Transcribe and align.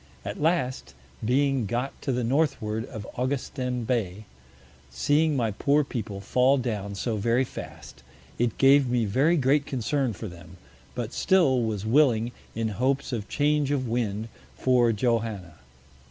At 0.25 0.41
last, 0.41 0.95
being 1.23 1.67
got 1.67 2.01
to 2.01 2.11
the 2.11 2.23
Northward 2.23 2.87
of 2.87 3.05
Augustin 3.19 3.83
Bay, 3.83 4.25
seeing 4.89 5.35
my 5.37 5.51
poor 5.51 5.83
People 5.83 6.19
fall 6.21 6.57
down 6.57 6.95
so 6.95 7.17
very 7.17 7.43
fast, 7.43 8.01
it 8.39 8.57
gave 8.57 8.89
me 8.89 9.05
very 9.05 9.37
great 9.37 9.67
Concern 9.67 10.13
for 10.13 10.27
them, 10.27 10.57
but 10.95 11.13
still 11.13 11.61
was 11.61 11.85
willing, 11.85 12.31
in 12.55 12.69
Hopes 12.69 13.13
of 13.13 13.29
Change 13.29 13.69
of 13.69 13.87
Wind, 13.87 14.29
for 14.57 14.91
Johanna. 14.91 15.57